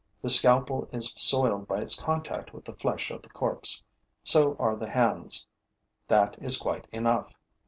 [0.23, 3.83] The scalpel is soiled by its contact with the flesh of the corpse;
[4.23, 5.45] so are the hands.
[6.07, 7.35] That is quite enough.